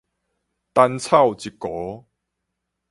[0.73, 2.05] 單草一糊